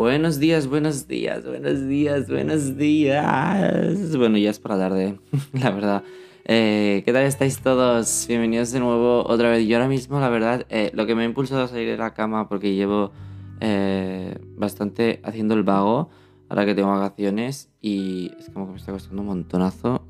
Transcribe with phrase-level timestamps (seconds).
[0.00, 4.16] Buenos días, buenos días, buenos días, buenos días.
[4.16, 5.20] Bueno, ya es para tarde,
[5.52, 6.04] la verdad.
[6.46, 8.24] Eh, ¿Qué tal estáis todos?
[8.26, 9.68] Bienvenidos de nuevo otra vez.
[9.68, 12.14] Yo ahora mismo, la verdad, eh, lo que me ha impulsado a salir de la
[12.14, 13.12] cama porque llevo
[13.60, 16.08] eh, bastante haciendo el vago
[16.48, 20.06] ahora que tengo vacaciones y es como que me está costando un montonazo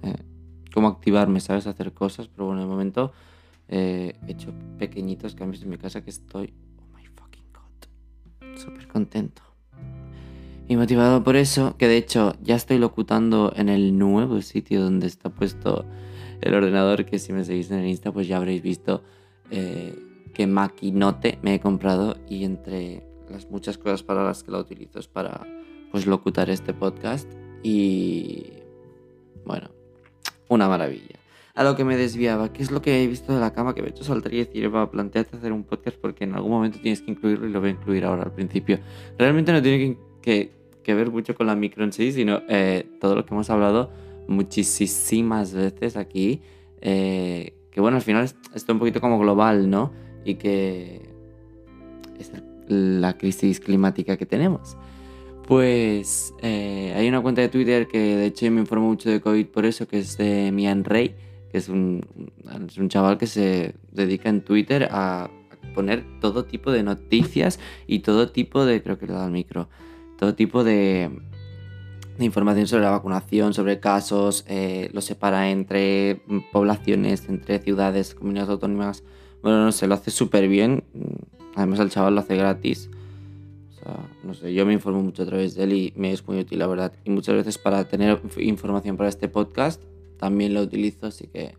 [0.72, 1.66] cómo activarme, ¿sabes?
[1.66, 3.10] Hacer cosas, pero bueno, de momento
[3.66, 9.49] he hecho pequeñitos cambios en mi casa que estoy, oh my fucking god, súper contento.
[10.70, 15.08] Y motivado por eso, que de hecho ya estoy locutando en el nuevo sitio donde
[15.08, 15.84] está puesto
[16.40, 19.02] el ordenador, que si me seguís en el Insta pues ya habréis visto
[19.50, 19.98] eh,
[20.32, 25.00] qué maquinote me he comprado y entre las muchas cosas para las que la utilizo
[25.00, 25.44] es para
[25.90, 27.28] pues locutar este podcast
[27.64, 28.52] y
[29.44, 29.70] bueno,
[30.46, 31.18] una maravilla.
[31.56, 33.82] A lo que me desviaba, ¿qué es lo que he visto de la cama que
[33.82, 36.78] me he hecho saltar y decir, va, planteate hacer un podcast porque en algún momento
[36.80, 38.78] tienes que incluirlo y lo voy a incluir ahora al principio.
[39.18, 40.52] Realmente no tiene que que
[40.86, 43.90] ver mucho con la micro en sí, sino eh, todo lo que hemos hablado
[44.28, 46.40] muchísimas veces aquí.
[46.80, 49.92] Eh, que bueno, al final es un poquito como global, ¿no?
[50.24, 51.02] Y que
[52.18, 52.32] es
[52.66, 54.76] la crisis climática que tenemos.
[55.46, 59.46] Pues eh, hay una cuenta de Twitter que de hecho me informo mucho de COVID
[59.46, 61.14] por eso, que es de Mian Rey,
[61.50, 62.06] que es un,
[62.68, 65.28] es un chaval que se dedica en Twitter a
[65.74, 69.68] poner todo tipo de noticias y todo tipo de, creo que le da el micro,
[70.20, 71.10] todo tipo de,
[72.18, 76.20] información sobre la vacunación, sobre casos, eh, lo separa entre
[76.52, 79.02] poblaciones, entre ciudades, comunidades autónomas.
[79.42, 80.84] Bueno, no sé, lo hace súper bien.
[81.56, 82.90] Además, el chaval lo hace gratis.
[83.70, 86.28] O sea, no sé, yo me informo mucho a través de él y me es
[86.28, 86.92] muy útil, la verdad.
[87.02, 89.82] Y muchas veces para tener información para este podcast
[90.18, 91.54] también lo utilizo, así que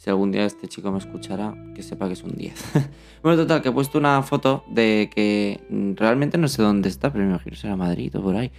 [0.00, 2.54] si algún día este chico me escuchara, que sepa que es un 10.
[3.22, 5.60] bueno, total, que he puesto una foto de que
[5.94, 8.50] realmente no sé dónde está, pero me imagino será Madrid o por ahí.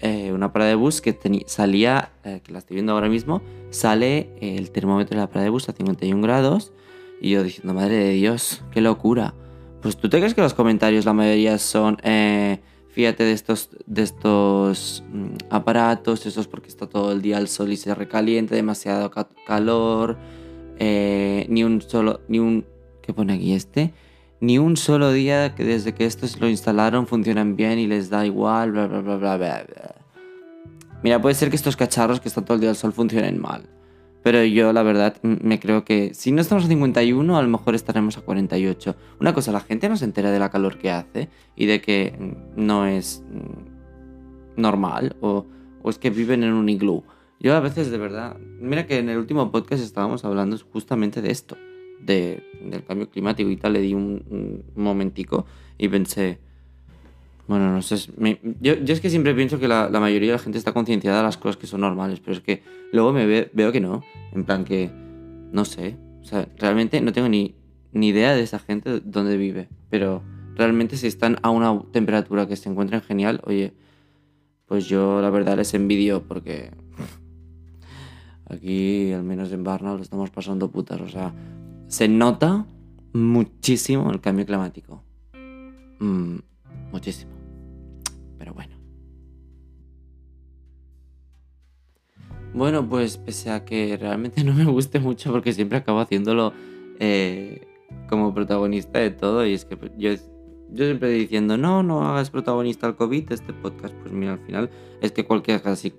[0.00, 4.36] Eh, una parada de bus que salía, eh, que la estoy viendo ahora mismo, sale
[4.42, 6.72] el termómetro de la parada de bus a 51 grados.
[7.22, 9.32] Y yo diciendo, madre de Dios, qué locura.
[9.80, 12.60] Pues tú te crees que los comentarios, la mayoría son, eh,
[12.90, 17.48] fíjate de estos, de estos mm, aparatos, eso es porque está todo el día al
[17.48, 19.10] sol y se recalienta, demasiado
[19.46, 20.18] calor
[20.78, 22.64] eh, ni un solo, ni un,
[23.02, 23.92] ¿qué pone aquí este?
[24.40, 28.26] Ni un solo día que desde que estos lo instalaron funcionan bien y les da
[28.26, 29.64] igual, bla, bla, bla, bla, bla.
[31.02, 33.68] Mira, puede ser que estos cacharros que están todo el día al sol funcionen mal.
[34.22, 37.74] Pero yo, la verdad, me creo que si no estamos a 51, a lo mejor
[37.74, 38.94] estaremos a 48.
[39.20, 42.36] Una cosa, la gente no se entera de la calor que hace y de que
[42.54, 43.24] no es
[44.56, 45.46] normal o,
[45.82, 47.02] o es que viven en un iglú.
[47.42, 51.32] Yo a veces de verdad, mira que en el último podcast estábamos hablando justamente de
[51.32, 51.56] esto,
[52.00, 55.44] de, del cambio climático y tal, le di un, momentico
[55.76, 56.38] y pensé,
[57.48, 57.96] bueno, no sé,
[58.60, 61.36] yo, es que siempre pienso que la, mayoría de la gente está concienciada de las
[61.36, 64.92] cosas que son normales, pero es que luego me veo que no, en plan que,
[65.50, 67.56] no sé, o sea, realmente no tengo ni,
[67.90, 70.22] ni idea de esa gente dónde vive, pero
[70.54, 73.72] realmente si están a una temperatura que se encuentren genial, oye,
[74.66, 76.70] pues yo la verdad les envidio porque
[78.46, 81.00] Aquí, al menos en Barna, lo estamos pasando putas.
[81.00, 81.32] O sea,
[81.86, 82.66] se nota
[83.12, 85.02] muchísimo el cambio climático.
[86.00, 86.38] Mm,
[86.90, 87.32] muchísimo.
[88.38, 88.76] Pero bueno.
[92.54, 96.52] Bueno, pues pese a que realmente no me guste mucho porque siempre acabo haciéndolo
[96.98, 97.66] eh,
[98.08, 100.10] como protagonista de todo y es que yo
[100.72, 104.70] yo siempre diciendo, no, no hagas protagonista al COVID, este podcast, pues mira, al final
[105.00, 105.92] es que cualquier, casi,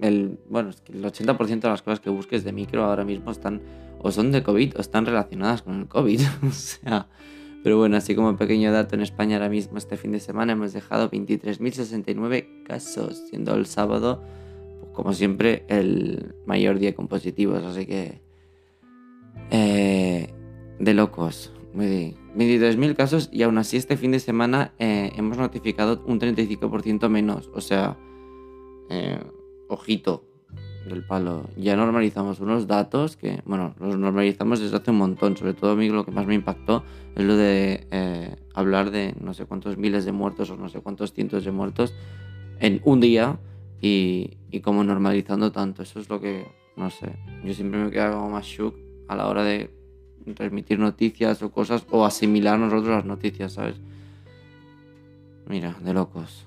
[0.00, 3.30] el, bueno, es que el 80% de las cosas que busques de micro ahora mismo
[3.30, 3.62] están,
[4.00, 7.08] o son de COVID, o están relacionadas con el COVID, o sea,
[7.62, 10.72] pero bueno, así como pequeño dato, en España ahora mismo, este fin de semana, hemos
[10.72, 14.22] dejado 23.069 casos, siendo el sábado,
[14.80, 18.20] pues, como siempre, el mayor día con positivos, así que...
[19.50, 20.34] Eh,
[20.78, 26.20] de locos, 23.000 casos y aún así este fin de semana eh, hemos notificado un
[26.20, 27.50] 35% menos.
[27.54, 27.96] O sea,
[28.90, 29.20] eh,
[29.68, 30.24] ojito
[30.88, 31.48] del palo.
[31.56, 35.36] Ya normalizamos unos datos que, bueno, los normalizamos desde hace un montón.
[35.36, 36.84] Sobre todo a mí lo que más me impactó
[37.14, 40.80] es lo de eh, hablar de no sé cuántos miles de muertos o no sé
[40.80, 41.94] cuántos cientos de muertos
[42.60, 43.38] en un día
[43.80, 45.82] y, y como normalizando tanto.
[45.82, 47.12] Eso es lo que, no sé,
[47.44, 48.74] yo siempre me quedo como más shook
[49.08, 49.77] a la hora de
[50.34, 53.76] transmitir noticias o cosas o asimilar nosotros las noticias, ¿sabes?
[55.46, 56.46] Mira, de locos.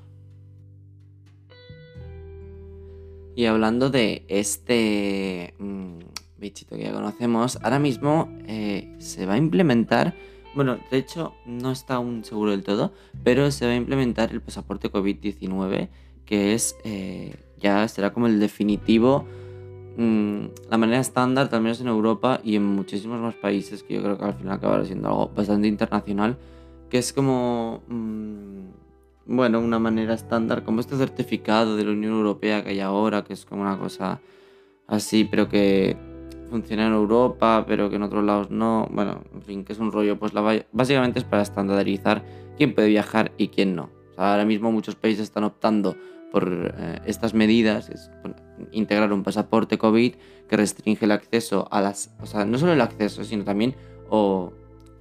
[3.35, 5.99] Y hablando de este mm,
[6.37, 10.13] bichito que ya conocemos, ahora mismo eh, se va a implementar
[10.53, 14.41] bueno, de hecho no está aún seguro del todo, pero se va a implementar el
[14.41, 15.89] pasaporte COVID-19,
[16.25, 19.25] que es, eh, ya será como el definitivo,
[19.97, 24.03] mm, la manera estándar, al menos en Europa y en muchísimos más países, que yo
[24.03, 26.37] creo que al final acabará siendo algo bastante internacional,
[26.89, 32.63] que es como, mm, bueno, una manera estándar, como este certificado de la Unión Europea
[32.63, 34.19] que hay ahora, que es como una cosa
[34.87, 35.95] así, pero que
[36.51, 38.87] funciona en Europa, pero que en otros lados no.
[38.91, 40.19] Bueno, en fin, que es un rollo.
[40.19, 42.23] Pues la, básicamente es para estandarizar
[42.57, 43.89] quién puede viajar y quién no.
[44.17, 45.95] ahora mismo muchos países están optando
[46.31, 47.89] por eh, estas medidas,
[48.71, 50.13] integrar un pasaporte COVID
[50.47, 53.75] que restringe el acceso a las, o sea, no solo el acceso, sino también
[54.09, 54.51] o,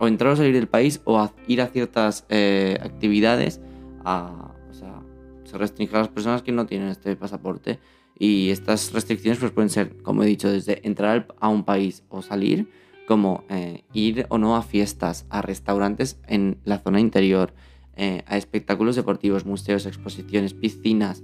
[0.00, 3.60] o entrar o salir del país o ir a ciertas eh, actividades,
[4.02, 5.02] a, o sea,
[5.44, 7.78] se restringe a las personas que no tienen este pasaporte.
[8.18, 12.22] Y estas restricciones pues, pueden ser, como he dicho, desde entrar a un país o
[12.22, 12.70] salir,
[13.06, 17.52] como eh, ir o no a fiestas, a restaurantes en la zona interior,
[17.96, 21.22] eh, a espectáculos deportivos, museos, exposiciones, piscinas,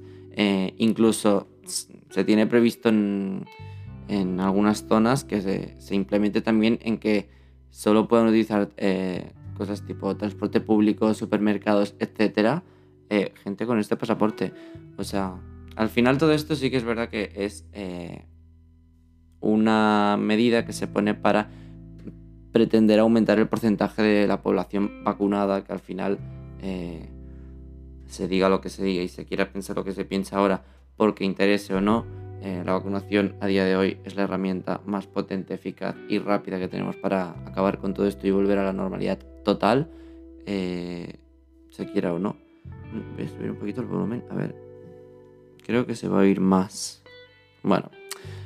[0.76, 1.48] incluso
[2.16, 3.44] se tiene previsto en,
[4.40, 7.28] algunas zonas que se, se, implemente también en que
[7.68, 8.70] solo puedan utilizar
[9.54, 12.62] cosas tipo transporte público, supermercados, etcétera,
[13.44, 14.54] gente con este pasaporte.
[14.96, 15.38] O sea,
[15.76, 18.24] al final todo esto sí que es verdad que es eh,
[19.40, 21.50] una medida que se pone para
[22.50, 26.18] pretender aumentar el porcentaje de la población vacunada, que al final
[26.62, 27.10] eh,
[28.06, 30.64] se diga lo que se diga y se quiera pensar lo que se piensa ahora,
[30.96, 32.04] porque interese o no,
[32.42, 36.58] eh, la vacunación a día de hoy es la herramienta más potente, eficaz y rápida
[36.58, 39.90] que tenemos para acabar con todo esto y volver a la normalidad total,
[40.46, 42.36] se quiera o no.
[43.16, 44.66] Voy a subir un poquito el volumen, a ver,
[45.66, 47.02] Creo que se va a oír más.
[47.64, 47.90] Bueno,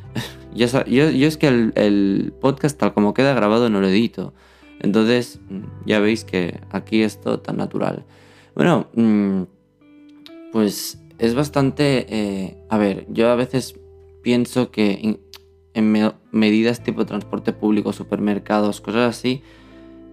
[0.55, 4.33] yo, es que el, podcast tal como queda grabado no lo edito.
[4.81, 5.39] Entonces,
[5.85, 8.07] ya veis que aquí es todo tan natural.
[8.55, 9.43] Bueno, mm,
[10.51, 12.07] pues es bastante...
[12.09, 13.79] Eh, a ver, yo a veces
[14.23, 15.19] pienso que
[15.75, 19.43] en, medidas tipo transporte público, supermercados, cosas así,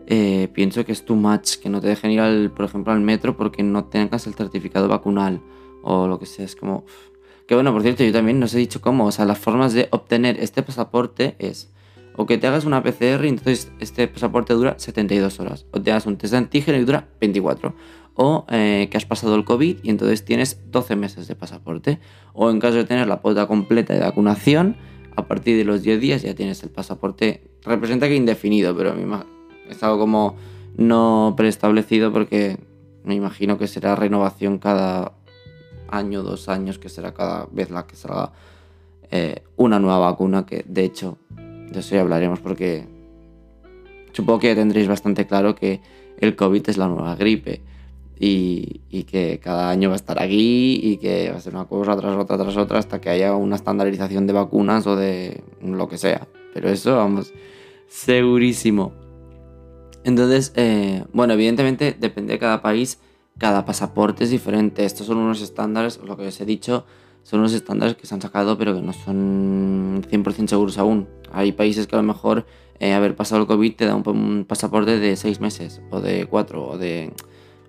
[0.05, 3.01] eh, pienso que es too much, que no te dejen ir, al, por ejemplo, al
[3.01, 5.41] metro porque no tengas el certificado vacunal
[5.81, 6.45] o lo que sea.
[6.45, 6.85] Es como.
[7.47, 9.05] Que bueno, por cierto, yo también no os he dicho cómo.
[9.05, 11.71] O sea, las formas de obtener este pasaporte es
[12.17, 15.67] o que te hagas una PCR y entonces este pasaporte dura 72 horas.
[15.71, 17.75] O te hagas un test de antígeno y dura 24.
[18.15, 21.99] O eh, que has pasado el COVID y entonces tienes 12 meses de pasaporte.
[22.33, 24.75] O en caso de tener la cuota completa de vacunación,
[25.15, 27.51] a partir de los 10 días ya tienes el pasaporte.
[27.63, 28.95] Representa que indefinido, pero
[29.69, 30.35] es algo como
[30.75, 32.57] no preestablecido porque
[33.03, 35.13] me imagino que será renovación cada
[35.87, 38.33] año, dos años, que será cada vez la que salga
[39.11, 41.19] eh, una nueva vacuna, que de hecho
[41.71, 42.85] de eso ya hablaremos porque
[44.13, 45.81] supongo que tendréis bastante claro que
[46.19, 47.61] el COVID es la nueva gripe
[48.19, 51.65] y, y, que cada año va a estar aquí y que va a ser una
[51.65, 55.87] cosa tras otra tras otra hasta que haya una estandarización de vacunas o de lo
[55.87, 56.27] que sea.
[56.53, 57.31] Pero eso, vamos,
[57.87, 58.93] segurísimo.
[60.03, 62.99] Entonces, eh, bueno, evidentemente depende de cada país
[63.37, 64.85] cada pasaporte es diferente.
[64.85, 66.85] Estos son unos estándares, lo que os he dicho,
[67.23, 71.07] son unos estándares que se han sacado pero que no son 100% seguros aún.
[71.37, 72.45] Hay países que a lo mejor
[72.79, 76.67] eh, haber pasado el COVID te da un, pasaporte de 6 meses o de 4
[76.67, 77.13] o de,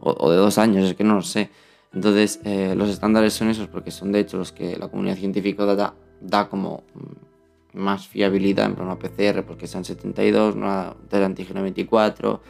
[0.00, 1.50] o, de 2 años, es que no lo sé.
[1.92, 5.64] Entonces eh, los estándares son esos porque son de hecho los que la comunidad científica
[5.64, 11.62] da, da como mm, más fiabilidad en una PCR porque sean 72, una de antígeno
[11.62, 12.40] 24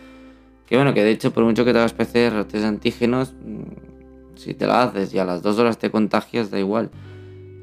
[0.68, 4.36] que bueno, que de hecho, por mucho que te hagas PCR o test antígenos, mm,
[4.36, 6.90] si te la haces y a las dos horas te contagias, da igual.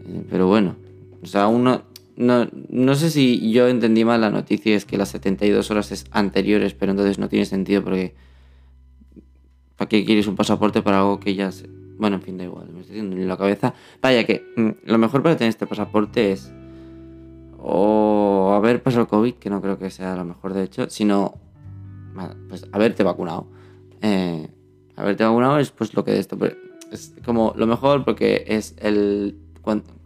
[0.07, 0.75] Eh, pero bueno,
[1.21, 1.83] o sea, uno.
[2.17, 6.05] No, no sé si yo entendí mal la noticia, es que las 72 horas es
[6.11, 8.15] anteriores, pero entonces no tiene sentido porque.
[9.75, 11.67] ¿Para qué quieres un pasaporte para algo que ya se...
[11.97, 13.73] Bueno, en fin, da igual, me estoy haciendo en la cabeza.
[14.01, 16.51] Vaya, que mm, lo mejor para tener este pasaporte es.
[17.59, 21.33] O haber pasado el COVID, que no creo que sea lo mejor de hecho, sino
[22.47, 23.47] pues haberte vacunado.
[24.01, 24.47] Eh,
[24.95, 26.37] haberte vacunado es pues lo que de esto
[26.91, 29.37] es como lo mejor porque es el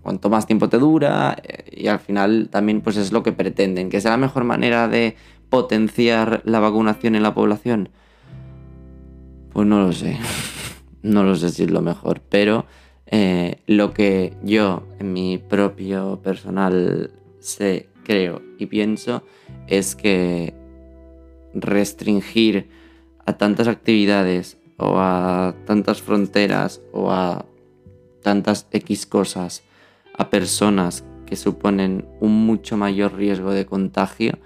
[0.10, 3.90] cuanto, más tiempo te dura eh, y al final también pues es lo que pretenden,
[3.90, 5.16] que sea la mejor manera de
[5.52, 7.90] potenciar la vacunación en la población.
[9.54, 10.18] Pues no lo sé,
[11.04, 12.66] no lo sé si es lo mejor, pero
[13.06, 19.22] eh, lo que yo en mi propio personal sé, creo y pienso
[19.68, 20.56] es que
[21.54, 22.68] restringir
[23.28, 27.46] a tantas actividades o a tantas fronteras o a
[28.24, 29.62] tantas X cosas
[30.20, 34.38] a personas que suponen un mucho mayor riesgo de contagio,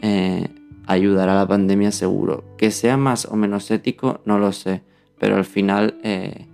[0.00, 0.48] eh,
[0.86, 2.44] ayudar a la pandemia seguro.
[2.56, 4.82] Que sea más o menos ético, no lo sé,
[5.18, 6.46] pero al final eh,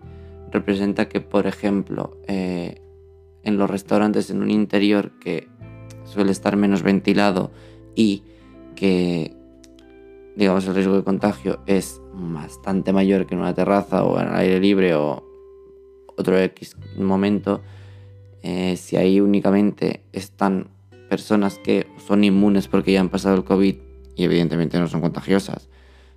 [0.51, 2.83] representa que, por ejemplo, eh,
[3.45, 5.49] en los restaurantes en un interior que
[6.05, 7.53] suele estar menos ventilado
[7.95, 8.25] y
[8.75, 9.37] que,
[10.35, 14.35] digamos, el riesgo de contagio es bastante mayor que en una terraza o en el
[14.35, 15.23] aire libre o
[16.17, 17.63] otro X momento,
[18.43, 20.69] eh, si ahí únicamente están
[21.09, 23.77] personas que son inmunes porque ya han pasado el COVID
[24.17, 25.69] y evidentemente no son contagiosas,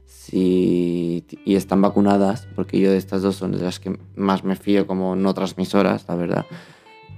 [0.05, 4.55] si, y están vacunadas, porque yo de estas dos son de las que más me
[4.55, 6.45] fío como no transmisoras, la verdad,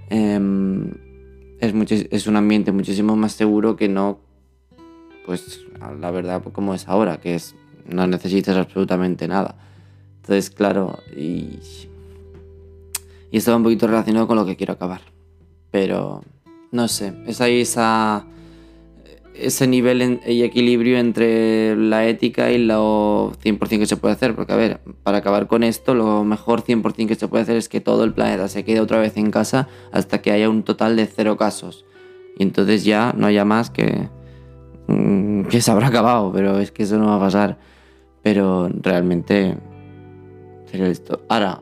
[0.10, 0.92] em,
[1.60, 1.74] es,
[2.12, 4.20] es un ambiente muchísimo más seguro que no,
[5.26, 5.62] pues
[6.00, 7.56] la verdad como es ahora, que es
[7.88, 9.56] no necesitas absolutamente nada.
[10.18, 11.60] Entonces, claro, y,
[13.32, 15.02] y esto va un poquito relacionado con lo que quiero acabar.
[15.72, 16.22] Pero,
[16.72, 18.26] no sé, es ahí esa
[19.40, 24.36] ese nivel y equilibrio entre la ética y lo 100% que se puede hacer.
[24.36, 27.70] Porque, a ver, para acabar con esto, lo mejor 100% que se puede hacer es
[27.70, 30.96] que todo el planeta se quede otra vez en casa hasta que haya un total
[30.96, 31.86] de cero casos.
[32.38, 34.10] Y entonces ya no haya más que.
[34.88, 37.58] Mm, que se habrá acabado, pero es que eso no va a pasar.
[38.24, 39.58] Pero realmente.
[40.66, 41.22] Sería esto.
[41.30, 41.62] Ahora.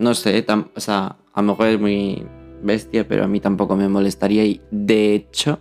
[0.00, 2.26] No sé, o sea, a lo mejor es muy
[2.62, 4.44] bestia, pero a mí tampoco me molestaría.
[4.44, 5.60] Y de hecho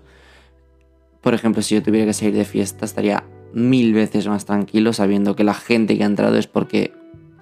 [1.22, 5.36] por ejemplo, si yo tuviera que salir de fiesta, estaría mil veces más tranquilo sabiendo
[5.36, 6.93] que la gente que ha entrado es porque,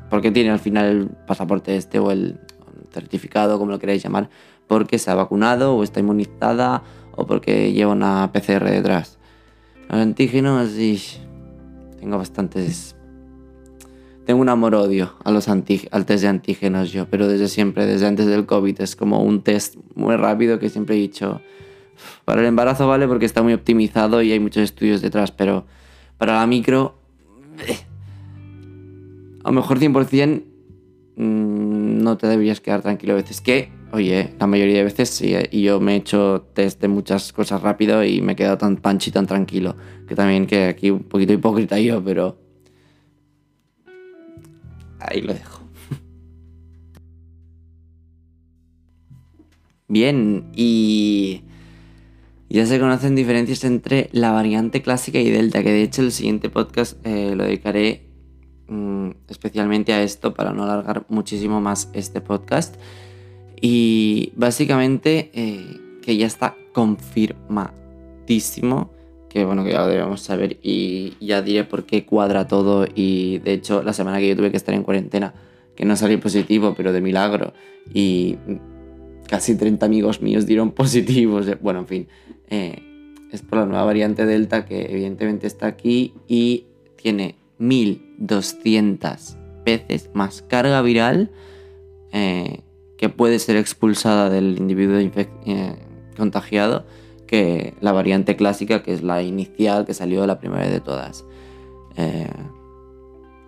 [0.10, 2.40] porque tiene al final el pasaporte este o el
[2.92, 4.30] certificado, como lo queráis llamar,
[4.68, 6.84] porque se ha vacunado o está inmunizada
[7.16, 9.20] o porque lleva una PCR detrás.
[9.90, 11.00] Los antígenos, y
[12.00, 12.96] tengo bastantes...
[14.28, 18.26] Tengo un amor-odio a los al test de antígenos yo, pero desde siempre, desde antes
[18.26, 21.40] del COVID, es como un test muy rápido que siempre he dicho
[22.26, 25.66] para el embarazo vale porque está muy optimizado y hay muchos estudios detrás, pero
[26.18, 26.96] para la micro,
[27.70, 27.78] eh,
[29.46, 30.44] a lo mejor 100%
[31.16, 33.40] mm, no te deberías quedar tranquilo a veces.
[33.40, 36.90] Que, oye, la mayoría de veces sí, eh, y yo me he hecho test de
[36.90, 39.78] muchas cosas rápido y me he quedado tan panchi, tan tranquilo.
[40.06, 42.47] Que también que aquí un poquito hipócrita yo, pero...
[45.00, 45.68] Ahí lo dejo.
[49.90, 51.44] Bien, y
[52.50, 56.50] ya se conocen diferencias entre la variante clásica y delta, que de hecho el siguiente
[56.50, 58.10] podcast eh, lo dedicaré
[58.68, 62.76] mm, especialmente a esto para no alargar muchísimo más este podcast.
[63.62, 68.92] Y básicamente eh, que ya está confirmadísimo,
[69.30, 73.40] que bueno, que ya lo debemos saber y ya diré por qué cuadra todo y
[73.40, 75.34] de hecho la semana que yo tuve que estar en cuarentena,
[75.76, 77.54] que no salí positivo, pero de milagro,
[77.94, 78.38] y
[79.28, 82.08] casi 30 amigos míos dieron positivos, bueno, en fin,
[82.50, 82.84] eh,
[83.32, 86.66] es por la nueva variante Delta que evidentemente está aquí y
[86.96, 91.30] tiene 1200 veces más carga viral
[92.14, 92.62] eh,
[92.98, 95.76] que puede ser expulsada del individuo eh,
[96.16, 96.86] contagiado
[97.28, 101.26] que la variante clásica, que es la inicial que salió la primera de todas.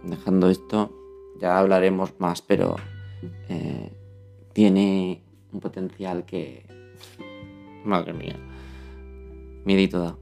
[0.03, 0.91] dejando esto,
[1.39, 2.75] ya hablaremos más, pero
[4.53, 5.21] tiene
[5.51, 6.65] un potencial que...
[7.83, 8.35] Madre mía.
[9.65, 10.17] Miedito da.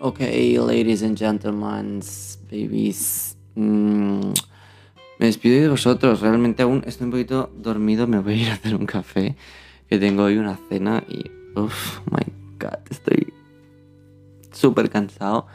[0.00, 2.00] Ok, ladies and gentlemen,
[2.50, 3.38] babies.
[3.54, 4.32] Mm,
[5.18, 6.20] me despido de vosotros.
[6.20, 8.06] Realmente aún estoy un poquito dormido.
[8.06, 9.34] Me voy a ir a hacer un café.
[9.98, 11.30] Tengo hoy una cena y.
[11.56, 12.24] Uff, my
[12.58, 13.32] god, estoy
[14.52, 15.46] súper cansado.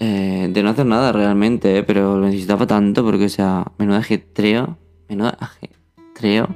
[0.00, 3.98] Eh, de no hacer nada realmente, eh, pero lo necesitaba tanto porque, o sea, menudo
[3.98, 4.78] ajetreo.
[5.08, 6.48] Menudo ajetreo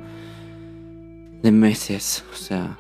[1.42, 2.24] de meses.
[2.32, 2.78] O sea,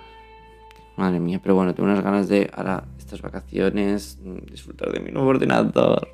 [0.96, 5.10] Madre mía, pero bueno, tengo unas ganas de ahora estas vacaciones, mm, disfrutar de mi
[5.10, 6.06] nuevo ordenador,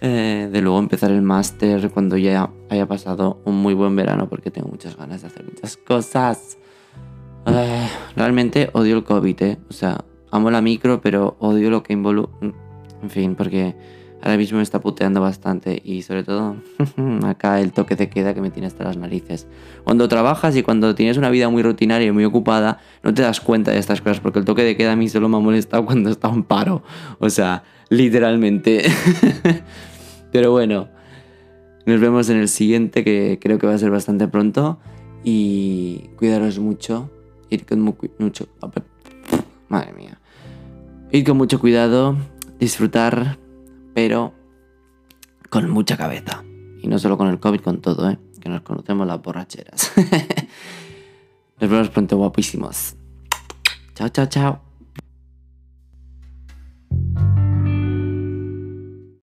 [0.00, 4.50] eh, de luego empezar el máster cuando ya haya pasado un muy buen verano porque
[4.50, 6.56] tengo muchas ganas de hacer muchas cosas.
[7.46, 9.58] Eh, realmente odio el COVID, ¿eh?
[9.70, 12.52] O sea, amo la micro, pero odio lo que involucra...
[13.02, 13.76] En fin, porque
[14.22, 16.56] ahora mismo me está puteando bastante y sobre todo
[17.24, 19.46] acá el toque de queda que me tiene hasta las narices.
[19.84, 23.40] Cuando trabajas y cuando tienes una vida muy rutinaria y muy ocupada, no te das
[23.40, 25.84] cuenta de estas cosas porque el toque de queda a mí solo me ha molestado
[25.86, 26.82] cuando estaba en paro.
[27.18, 28.84] O sea, literalmente.
[30.32, 30.88] Pero bueno,
[31.86, 34.78] nos vemos en el siguiente que creo que va a ser bastante pronto
[35.22, 37.10] y cuidaros mucho.
[37.50, 38.48] Ir con mucho...
[39.68, 40.20] Madre mía.
[41.10, 42.16] Ir con mucho cuidado,
[42.58, 43.38] disfrutar
[43.96, 44.34] pero
[45.48, 46.44] con mucha cabeza.
[46.82, 48.18] Y no solo con el COVID, con todo, ¿eh?
[48.38, 49.90] Que nos conocemos las borracheras.
[51.60, 52.94] nos vemos pronto, guapísimos.
[53.94, 54.65] Chao, chao, chao.